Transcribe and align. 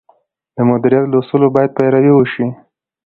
د 0.55 0.57
مدیریت 0.69 1.05
له 1.09 1.17
اصولو 1.21 1.47
باید 1.55 1.75
پیروي 1.77 2.11
وشي. 2.15 2.47